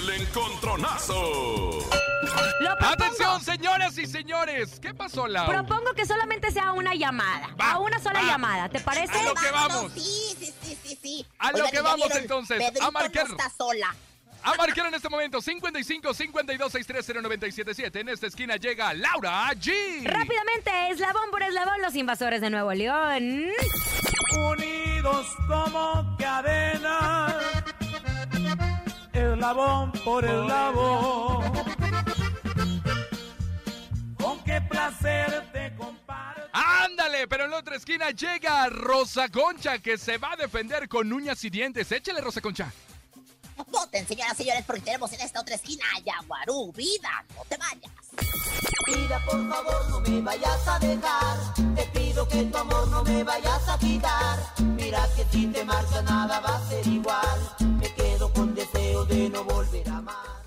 [0.00, 1.14] El encontronazo.
[2.60, 2.70] Lo.
[2.86, 4.80] Atención, señoras y señores.
[4.80, 5.64] ¿Qué pasó, Laura?
[5.64, 7.54] Propongo que solamente sea una llamada.
[7.58, 8.26] a una sola va.
[8.26, 9.16] llamada, ¿te parece?
[9.16, 9.92] A lo que vamos.
[9.92, 11.26] Sí, sí, sí, sí, sí.
[11.38, 12.18] A lo Oigan, que ¿ya vamos, vieron?
[12.22, 13.28] entonces, Pedrito a marcar.
[13.28, 13.94] no está sola.
[14.46, 18.00] A marcar en este momento 55 52 630 977.
[18.00, 20.04] En esta esquina llega Laura G.
[20.04, 23.48] Rápidamente, eslabón por eslabón, los invasores de Nuevo León.
[24.36, 27.40] Unidos como cadena,
[29.14, 31.44] eslabón por eslabón.
[34.18, 36.42] Con qué placer te comparto.
[36.52, 41.10] Ándale, pero en la otra esquina llega Rosa Concha, que se va a defender con
[41.10, 41.90] uñas y dientes.
[41.90, 42.70] Échale, Rosa Concha.
[43.74, 46.72] Voten, señoras y señores, porque tenemos en esta otra esquina a Yaguarú.
[46.72, 47.92] Vida, no te vayas.
[48.86, 51.36] Vida, por favor, no me vayas a dejar.
[51.74, 54.38] Te pido que tu amor no me vayas a quitar.
[54.60, 57.40] Mira que si te marcha nada va a ser igual.
[57.80, 60.44] Me quedo con deseo de no volver a amar.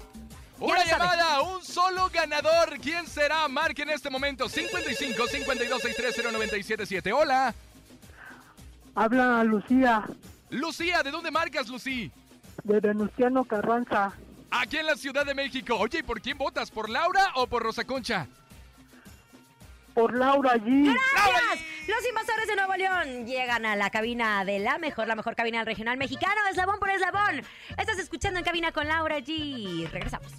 [0.60, 2.80] Una llamada, un solo ganador.
[2.82, 3.46] ¿Quién será?
[3.50, 7.12] Marque en este momento 55 52 630 977.
[7.12, 7.54] Hola.
[8.96, 10.08] Habla Lucía,
[10.50, 12.10] Lucía, ¿de dónde marcas, Lucy?
[12.68, 14.14] De Venustiano Carranza.
[14.52, 15.76] Aquí en la Ciudad de México.
[15.78, 16.70] Oye, ¿y por quién votas?
[16.72, 18.28] ¿Por Laura o por Rosa Concha?
[19.94, 20.84] Por Laura G.
[20.84, 21.66] ¡Gracias!
[21.88, 25.60] Los invasores de Nuevo León llegan a la cabina de la mejor, la mejor cabina
[25.60, 27.42] del regional mexicano, eslabón por eslabón.
[27.78, 29.90] Estás escuchando en cabina con Laura G.
[29.90, 30.32] Regresamos.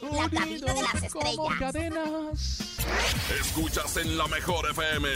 [0.00, 2.78] La cabina de las estrellas.
[3.40, 5.08] Escuchas en la mejor FM.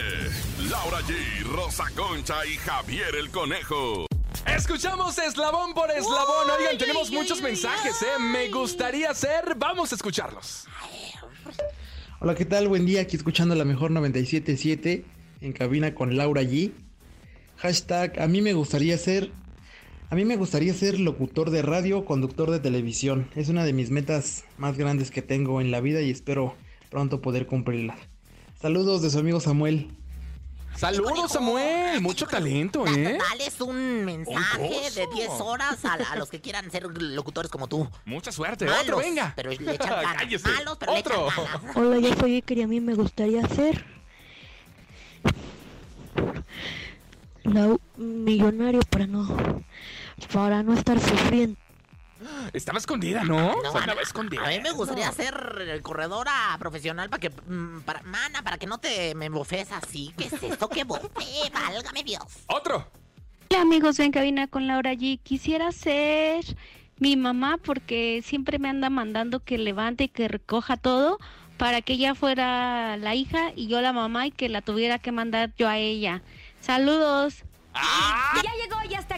[0.70, 4.06] Laura G, Rosa Concha y Javier el Conejo.
[4.46, 6.48] Escuchamos eslabón por eslabón.
[6.58, 8.18] Oigan, tenemos muchos mensajes, ¿eh?
[8.20, 9.54] Me gustaría ser.
[9.56, 10.66] Vamos a escucharlos.
[12.20, 12.68] Hola, ¿qué tal?
[12.68, 15.04] Buen día, aquí escuchando la mejor 977
[15.40, 16.72] en cabina con Laura G.
[17.56, 19.30] Hashtag, a mí me gustaría ser...
[20.10, 23.28] A mí me gustaría ser locutor de radio conductor de televisión.
[23.36, 26.56] Es una de mis metas más grandes que tengo en la vida y espero
[26.90, 27.96] pronto poder cumplirla.
[28.60, 29.92] Saludos de su amigo Samuel.
[30.76, 32.00] Saludos, Samuel.
[32.00, 33.18] Mucho talento, ¿eh?
[33.18, 35.16] Dales un mensaje de coso.
[35.16, 37.88] 10 horas a, a los que quieran ser locutores como tú.
[38.06, 38.64] Mucha suerte.
[38.64, 39.32] Malos, Otro, venga.
[39.36, 40.42] Pero le echan ganas.
[40.42, 41.28] Malos, pero le Otro.
[41.28, 41.60] echan ganas.
[41.76, 43.84] Hola, yo soy Iker y a mí me gustaría ser
[47.44, 49.62] la millonario para no
[50.32, 51.58] para no estar sufriendo.
[52.52, 53.54] Estaba escondida, ¿no?
[53.62, 54.44] No, Andaba a- escondida.
[54.44, 58.78] A mí me gustaría ser corredora profesional para que, mm, para, mana, para que no
[58.78, 60.12] te me bofes así.
[60.16, 60.68] ¿Qué es esto?
[60.68, 61.08] ¿Qué bofe?
[61.52, 62.24] Válgame Dios.
[62.46, 62.86] Otro.
[63.50, 65.18] Hola amigos de En Cabina con Laura G.
[65.22, 66.44] Quisiera ser
[66.98, 71.18] mi mamá porque siempre me anda mandando que levante y que recoja todo
[71.56, 75.12] para que ella fuera la hija y yo la mamá y que la tuviera que
[75.12, 76.22] mandar yo a ella.
[76.60, 77.44] Saludos.
[77.74, 78.59] Ya ya está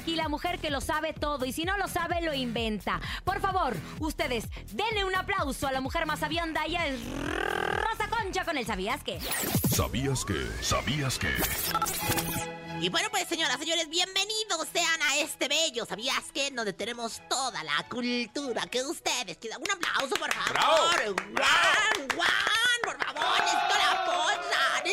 [0.02, 3.00] aquí la mujer que lo sabe todo y si no lo sabe, lo inventa.
[3.24, 6.64] Por favor, ustedes, denle un aplauso a la mujer más sabionda.
[6.66, 9.20] Ella es Rosa Concha con el ¿Sabías qué?
[9.70, 10.46] ¿Sabías que?
[10.60, 11.28] ¿Sabías que?
[12.80, 16.50] Y bueno, pues señoras, señores, bienvenidos sean a este bello, ¿sabías que?
[16.50, 19.60] Donde tenemos toda la cultura que ustedes quieran.
[19.62, 21.14] Un aplauso, por favor.
[21.32, 22.16] ¡Guau!
[22.16, 22.62] ¡Guau!
[22.82, 23.40] Por favor,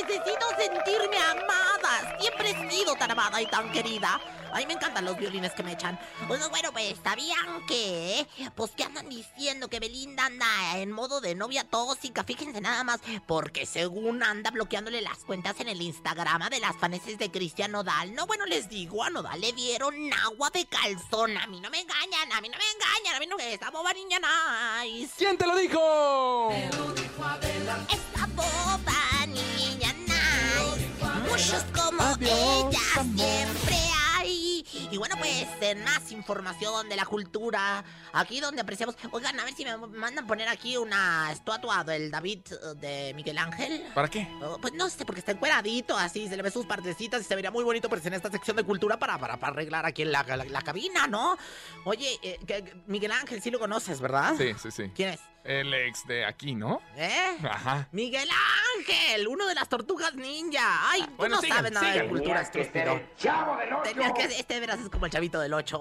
[0.09, 2.17] necesito sentirme amada.
[2.19, 4.19] Siempre he sido tan amada y tan querida.
[4.51, 5.99] A mí me encantan los violines que me echan.
[6.27, 8.27] Bueno, bueno, pues, ¿sabían que?
[8.55, 12.23] Pues que andan diciendo que Belinda anda en modo de novia tóxica.
[12.23, 17.19] Fíjense nada más, porque según anda bloqueándole las cuentas en el Instagram de las faneses
[17.19, 18.15] de Cristian Nodal.
[18.15, 21.37] No, bueno, les digo, a Nodal le dieron agua de calzón.
[21.37, 23.53] A mí no me engañan, a mí no me engañan, a mí no me...
[23.53, 25.13] Esta boba niña nice.
[25.17, 26.51] ¿Quién te lo dijo?
[26.51, 29.18] Esta boba
[31.45, 32.79] Muchos como ella
[33.15, 33.77] siempre
[34.17, 34.65] hay.
[34.91, 38.95] Y bueno, pues en más información de la cultura, aquí donde apreciamos.
[39.11, 43.37] Oigan, a ver si me mandan poner aquí una estatua del David eh, de Miguel
[43.37, 43.83] Ángel.
[43.95, 44.27] ¿Para qué?
[44.41, 47.35] Oh, Pues no sé, porque está encueradito así, se le ve sus partecitas y se
[47.35, 50.11] vería muy bonito pues en esta sección de cultura para, para, para arreglar aquí en
[50.11, 51.37] la, la- la cabina, ¿no?
[51.85, 54.33] Oye, eh, que Miguel Ángel sí lo conoces, ¿verdad?
[54.37, 54.91] Sí, sí, sí.
[54.95, 55.19] ¿Quién es?
[55.43, 56.81] El ex de aquí, ¿no?
[56.95, 57.37] ¿Eh?
[57.43, 57.87] Ajá.
[57.91, 58.29] Miguel
[58.77, 60.89] Ángel, uno de las tortugas ninja.
[60.91, 62.09] Ay, tú bueno, no sigan, sabes nada de sigan.
[62.09, 63.83] cultura, Tenía que ser el chavo del ocho.
[63.83, 65.79] Tenía que este de veras es como el chavito del 8.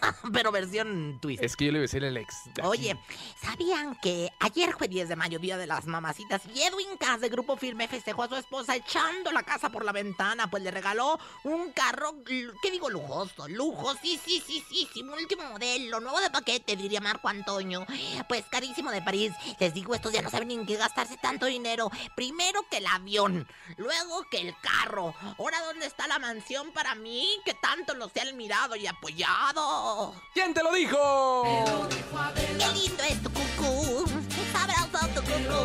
[0.32, 1.42] Pero versión twist.
[1.42, 2.34] Es que yo le iba a decir el ex.
[2.62, 2.96] Oye,
[3.40, 7.28] ¿sabían que ayer fue 10 de mayo, Día de las Mamacitas, y Edwin Cass de
[7.28, 10.50] Grupo Firme festejó a su esposa echando la casa por la ventana?
[10.50, 12.90] Pues le regaló un carro, ¿qué digo?
[12.90, 17.86] Lujoso, lujo, sí, sí, sí, sí, sí, último modelo, nuevo de paquete, diría Marco Antonio.
[18.28, 19.32] Pues carísimo de París.
[19.58, 21.90] Les digo, estos ya no saben ni en qué gastarse tanto dinero.
[22.14, 25.14] Primero que el avión, luego que el carro.
[25.38, 27.28] Ahora, ¿dónde está la mansión para mí?
[27.44, 29.93] Que tanto los he admirado y apoyado.
[30.32, 31.86] ¿Quién te lo dijo?
[32.34, 34.04] ¡Qué lindo es tu cucú!
[34.52, 35.60] ¡Sabroso tu cucú!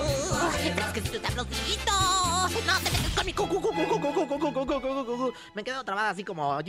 [0.63, 1.91] Es que si tú sabrosito,
[2.65, 3.59] no te metes con mi cucú.
[5.53, 6.59] Me quedo trabada así como...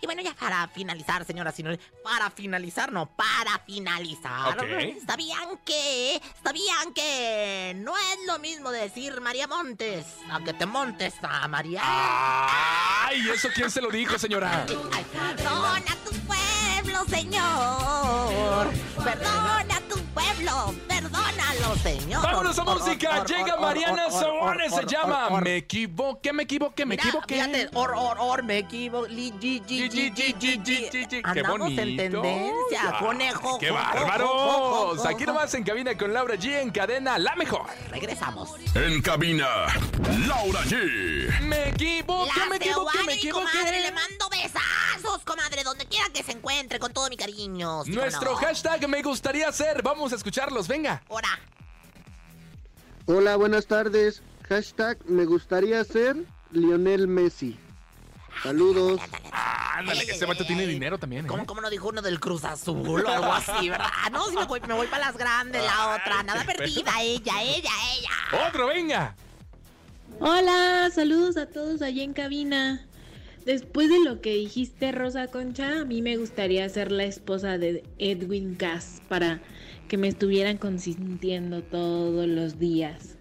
[0.00, 4.56] Y bueno, ya para finalizar, señoras y señores, para finalizar, no, para finalizar.
[4.56, 4.64] Ok.
[5.04, 6.22] ¿Sabían que?
[6.44, 11.82] ¿Sabían que no es lo mismo decir María Montes a que te montes a María?
[11.84, 14.64] Ay, ¿eso quién se lo dijo, señora?
[14.66, 18.70] Perdona tu pueblo, Señor.
[19.02, 19.87] Perdona tu
[20.18, 20.74] pueblo.
[20.88, 22.22] Perdónalo, Señor.
[22.22, 23.24] ¡Vámonos a música!
[23.24, 25.40] Llega Mariana or, or, Sobores, se llama.
[25.40, 27.34] Me equivoqué, me equivoqué, me equivoqué.
[27.34, 29.10] Fíjate, or, or, or, me equivoqué.
[31.24, 32.22] Andamos en bonito.
[32.22, 33.58] tendencia, Ah, conejo.
[33.58, 35.04] ¡Qué bárbaros!
[35.06, 37.66] Aquí nomás en cabina con Laura G en cadena La Mejor.
[37.90, 38.50] Regresamos.
[38.74, 39.46] En cabina,
[40.26, 41.40] Laura G.
[41.42, 43.80] Me equivoqué, me equivoqué, me equivoqué.
[43.82, 47.84] le mando besazos, comadre, donde quiera que se encuentre, con todo mi cariño.
[47.84, 49.82] ¿sí o Nuestro hashtag me gustaría ser.
[49.82, 51.02] Vamos a escucharlos, venga.
[51.08, 51.28] Ahora.
[53.06, 54.22] Hola, buenas tardes.
[54.48, 56.16] Hashtag me gustaría ser
[56.52, 57.58] Lionel Messi.
[58.42, 59.00] Saludos.
[59.32, 61.28] Ándale, que ese vato tiene dinero también, ¿eh?
[61.28, 63.88] ¿Cómo, cómo no dijo uno del Cruz Azul o algo así, verdad?
[64.12, 66.22] No, si me voy, me voy para las grandes, la otra.
[66.22, 68.46] Nada perdida, ella, ella, ella.
[68.48, 69.16] Otro, venga.
[70.20, 72.86] Hola, saludos a todos allá en cabina.
[73.44, 77.84] Después de lo que dijiste, Rosa Concha, a mí me gustaría ser la esposa de
[77.98, 79.40] Edwin Cass para
[79.88, 83.16] que me estuvieran consintiendo todos los días.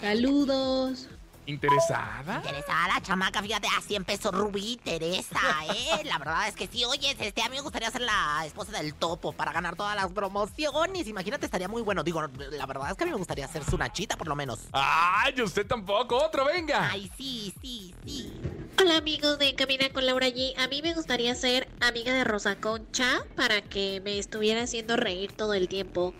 [0.00, 1.08] Saludos.
[1.46, 2.36] ¿Interesada?
[2.36, 5.40] Interesada, chamaca, fíjate, así empezó Rubí Teresa,
[5.74, 6.04] ¿eh?
[6.04, 8.94] La verdad es que sí, oye, este, a mí me gustaría ser la esposa del
[8.94, 11.08] topo para ganar todas las promociones.
[11.08, 12.04] Imagínate, estaría muy bueno.
[12.04, 14.60] Digo, la verdad es que a mí me gustaría ser su nachita, por lo menos.
[14.72, 16.16] Ay, usted tampoco.
[16.16, 16.90] Otro, venga.
[16.90, 18.32] Ay, sí, sí, sí.
[18.80, 20.54] Hola amigos de Camina con Laura G.
[20.58, 25.32] A mí me gustaría ser amiga de Rosa Concha para que me estuviera haciendo reír
[25.32, 26.14] todo el tiempo.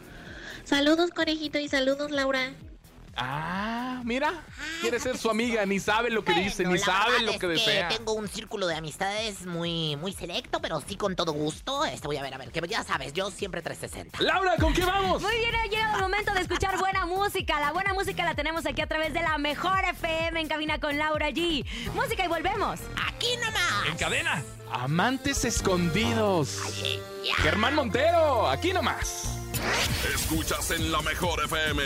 [0.64, 2.52] Saludos conejito y saludos Laura.
[3.22, 4.33] Ah, mira,
[4.80, 7.88] quiere ser su amiga, ni sabe lo que dice, ni sabe lo es que desea.
[7.88, 11.85] Tengo un círculo de amistades muy, muy selecto, pero sí con todo gusto.
[11.85, 14.22] Este voy a ver, a ver, que ya sabes, yo siempre 360.
[14.22, 15.20] Laura, ¿con qué vamos?
[15.20, 17.61] Muy bien, ha llegado el momento de escuchar buena música.
[17.61, 20.96] La buena música la tenemos aquí a través de la mejor FM en cabina con
[20.96, 21.66] Laura G.
[21.92, 22.80] Música y volvemos.
[23.06, 23.87] Aquí nomás.
[23.87, 26.59] En cadena, amantes escondidos.
[27.37, 29.39] Germán Montero, aquí nomás.
[30.14, 31.82] Escuchas en la mejor FM.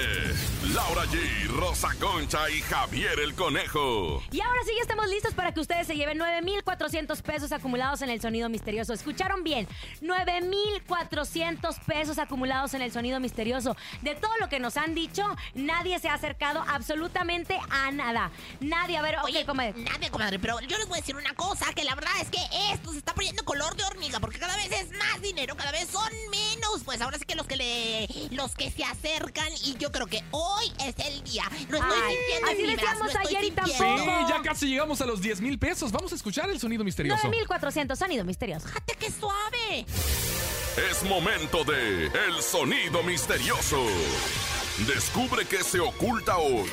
[0.74, 4.22] Laura G, Rosa Concha y Javier el Conejo.
[4.30, 8.10] Y ahora sí ya estamos listos para que ustedes se lleven 9,400 pesos acumulados en
[8.10, 8.92] el sonido misterioso.
[8.92, 9.68] ¿Escucharon bien?
[10.00, 13.76] 9,400 pesos acumulados en el sonido misterioso.
[14.02, 18.30] De todo lo que nos han dicho, nadie se ha acercado absolutamente a nada.
[18.60, 19.74] Nadie, a ver, Oye, ok, comadre.
[19.82, 22.40] Nadie, comadre, pero yo les voy a decir una cosa, que la verdad es que
[22.72, 25.88] esto se está poniendo color de hormiga, porque cada vez es más dinero, cada vez
[25.88, 26.82] son menos.
[26.84, 27.63] Pues ahora sí que los que le,
[28.30, 31.44] los que se acercan, y yo creo que hoy es el día.
[31.68, 33.78] Lo estoy Ay, sintiendo en así decíamos ayer y tampoco.
[33.78, 35.92] Sí, ya casi llegamos a los 10 mil pesos.
[35.92, 37.20] Vamos a escuchar el sonido misterioso.
[37.24, 38.68] 9,400 sonido misterioso.
[38.68, 39.86] ¡Fíjate qué suave!
[40.90, 43.86] Es momento de El Sonido Misterioso.
[44.88, 46.68] Descubre qué se oculta hoy.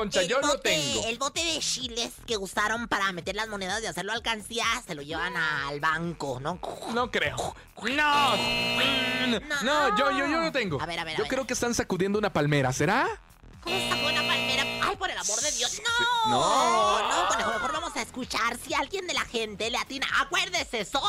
[0.00, 0.20] Concha?
[0.22, 1.06] el Yo lo bote- tengo.
[1.06, 5.02] El bote de chiles que usaron para meter las monedas y hacerlo alcancía se lo
[5.02, 6.58] llevan al banco, ¿no?
[6.94, 7.36] No creo.
[7.82, 8.36] No.
[9.62, 10.80] No, yo, yo, yo lo tengo.
[10.80, 11.30] A ver, a ver, a Yo ver.
[11.30, 13.06] creo que están sacudiendo una palmera, ¿será?
[13.62, 14.62] ¿Cómo sacó una palmera?
[14.82, 15.80] ¡Ay, por el amor de Dios!
[16.26, 16.30] ¡No!
[16.30, 17.08] No.
[17.08, 20.04] No, conejo, mejor vamos a escuchar si alguien de la gente le atina.
[20.20, 20.84] ¡Acuérdese!
[20.84, 21.00] ¡Son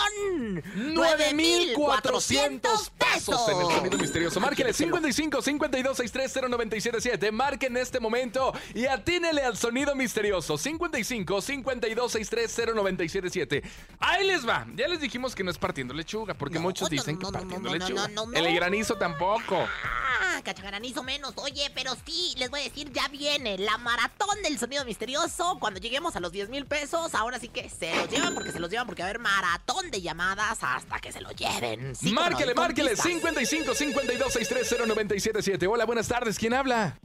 [0.75, 4.39] 9,400 pesos en el sonido misterioso.
[4.39, 7.31] Márquenle 55 52 63 0977.
[7.31, 10.59] Marquen en este momento y atínele al sonido misterioso.
[10.59, 13.63] 55 52 63 0977.
[13.99, 14.67] Ahí les va.
[14.75, 17.69] Ya les dijimos que no es partiendo lechuga, porque muchos dicen no, que no, partiendo
[17.69, 18.07] no, no, lechuga.
[18.35, 19.57] El granizo tampoco.
[19.57, 21.33] Ah, cachagranizo menos.
[21.37, 25.57] Oye, pero sí, les voy a decir, ya viene la maratón del sonido misterioso.
[25.59, 28.59] Cuando lleguemos a los 10 mil pesos, ahora sí que se los llevan porque se
[28.59, 31.95] los llevan porque va a haber maratón de llamadas hasta que se lo lleven.
[31.95, 32.91] Sí, no, márquele, márquele.
[32.91, 33.07] pistas.
[33.07, 35.67] 55 52 63 0977.
[35.67, 36.37] Hola, buenas tardes.
[36.37, 36.99] ¿Quién habla?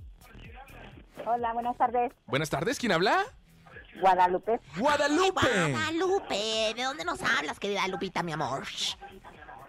[1.26, 2.12] Hola, buenas tardes.
[2.26, 2.78] Buenas tardes.
[2.78, 3.24] ¿Quién habla?
[4.00, 4.60] Guadalupe.
[4.76, 5.70] Guadalupe.
[5.72, 8.64] Guadalupe, ¿de dónde nos hablas, querida Lupita, mi amor?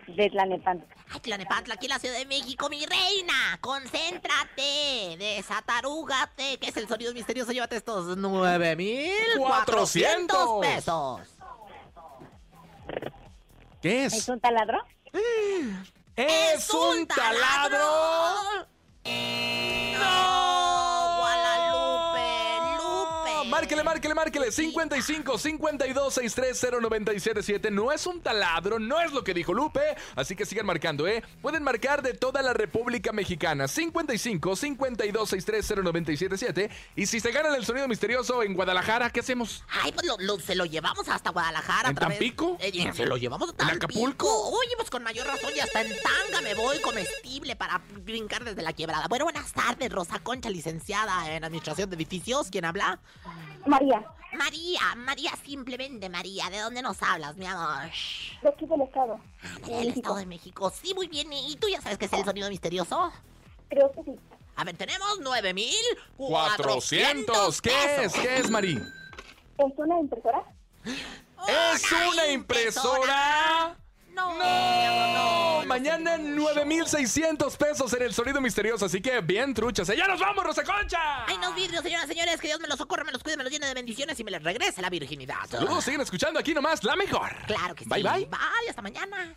[0.07, 0.87] De Tlanepantla.
[1.11, 3.57] Ay, Tlanepantla, aquí en la Ciudad de México, mi reina.
[3.61, 7.51] Concéntrate, desatarúgate, que es el sonido misterioso.
[7.51, 11.21] Llévate estos 9,400 pesos.
[13.81, 14.29] ¿Qué ¿Es es?
[14.29, 14.81] un taladro?
[16.15, 17.85] ¡Es un taladro!
[19.99, 20.76] ¡No!
[23.57, 24.51] Márquele, márquele, márquele.
[24.51, 27.71] 55 52 63 0977.
[27.71, 29.81] No es un taladro, no es lo que dijo Lupe.
[30.15, 31.23] Así que sigan marcando, ¿eh?
[31.41, 33.67] Pueden marcar de toda la República Mexicana.
[33.67, 36.69] 55 52 63 0977.
[36.95, 39.63] Y si se ganan el sonido misterioso en Guadalajara, ¿qué hacemos?
[39.69, 41.89] Ay, pues lo, lo- se lo llevamos hasta Guadalajara.
[41.89, 42.19] ¿En otra vez.
[42.19, 42.57] Tampico?
[42.59, 43.85] Eh, se lo llevamos a ¿En Tampico.
[43.87, 44.49] Acapulco?
[44.51, 48.61] Oye, pues con mayor razón, ya está en tanga me voy comestible para brincar desde
[48.61, 49.07] la quebrada.
[49.07, 52.49] Bueno, buenas tardes, Rosa Concha, licenciada en Administración de Edificios.
[52.51, 52.99] ¿Quién habla?
[53.67, 54.05] María.
[54.33, 56.49] María, María, simplemente María.
[56.49, 57.89] ¿De dónde nos hablas, mi amor?
[58.41, 59.19] De aquí del estado.
[59.65, 60.69] Del Estado de México.
[60.69, 61.31] Sí, muy bien.
[61.31, 63.11] ¿Y tú ya sabes qué es el sonido misterioso?
[63.69, 64.15] Creo que sí.
[64.55, 67.61] A ver, tenemos 9,400 400.
[67.61, 68.13] ¿Qué es?
[68.13, 68.73] ¿Qué es, Mari?
[69.57, 70.43] ¿Es una impresora?
[70.85, 73.77] ¿Es una impresora?
[74.17, 79.87] No, no, Mañana 9600 pesos en el sonido misterioso, así que bien truchas.
[79.87, 81.25] ¡Ya nos vamos, Rosa Concha!
[81.27, 83.43] Ay, no vidrios, señoras y señores, que Dios me los socorra, me los cuide, me
[83.43, 85.35] los llene de bendiciones y me les regrese la virginidad.
[85.47, 87.29] Saludos, siguen escuchando aquí nomás la mejor.
[87.45, 87.89] Claro que sí.
[87.89, 88.25] Bye, bye.
[88.25, 89.35] Bye, hasta mañana.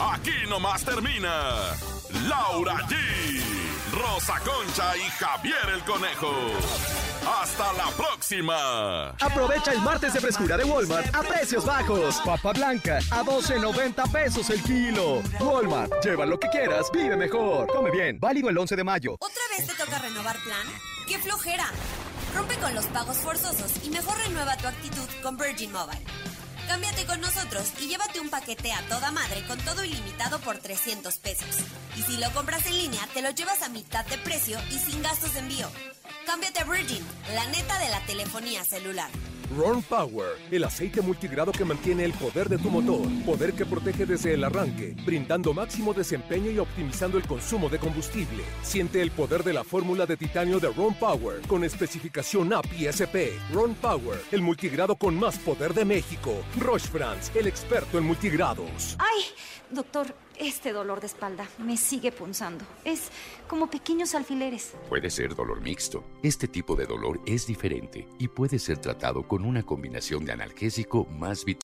[0.00, 1.74] Aquí nomás termina
[2.28, 3.55] Laura G,
[3.96, 6.30] Rosa Concha y Javier el Conejo.
[7.26, 9.08] Hasta la próxima.
[9.18, 12.20] Aprovecha el martes de frescura de Walmart a precios bajos.
[12.22, 15.22] Papa blanca a 12.90 pesos el kilo.
[15.40, 17.68] Walmart, lleva lo que quieras, vive mejor.
[17.68, 19.14] Come bien, válido el 11 de mayo.
[19.14, 20.66] ¿Otra vez te toca renovar plan?
[21.08, 21.70] ¡Qué flojera!
[22.34, 26.04] Rompe con los pagos forzosos y mejor renueva tu actitud con Virgin Mobile.
[26.66, 31.16] Cámbiate con nosotros y llévate un paquete a toda madre con todo ilimitado por 300
[31.18, 31.48] pesos.
[31.96, 35.02] Y si lo compras en línea, te lo llevas a mitad de precio y sin
[35.02, 35.68] gastos de envío.
[36.26, 39.10] Cámbiate a Virgin, la neta de la telefonía celular.
[39.54, 44.04] Ron Power, el aceite multigrado que mantiene el poder de tu motor, poder que protege
[44.04, 48.42] desde el arranque, brindando máximo desempeño y optimizando el consumo de combustible.
[48.62, 53.30] Siente el poder de la fórmula de titanio de Ron Power con especificación API SP.
[53.52, 56.34] Ron Power, el multigrado con más poder de México.
[56.58, 58.96] Roche France, el experto en multigrados.
[58.98, 59.22] Ay,
[59.70, 60.06] doctor,
[60.38, 62.64] este dolor de espalda me sigue punzando.
[62.84, 63.10] Es
[63.48, 64.74] como pequeños alfileres.
[64.88, 66.04] Puede ser dolor mixto.
[66.22, 71.04] Este tipo de dolor es diferente y puede ser tratado con una combinación de analgésico
[71.06, 71.56] más vitamina